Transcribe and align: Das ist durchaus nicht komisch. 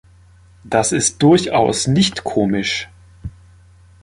Das 0.63 0.93
ist 0.93 1.21
durchaus 1.21 1.85
nicht 1.85 2.23
komisch. 2.23 2.89